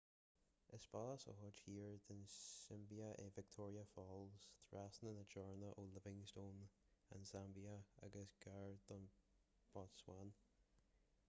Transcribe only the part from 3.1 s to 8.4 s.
é victoria falls trasna na teorann ó livingstone an tsaimbia agus